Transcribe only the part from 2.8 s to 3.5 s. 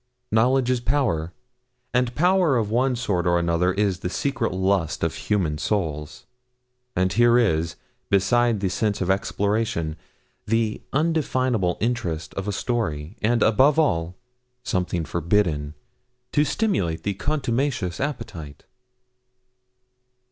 sort or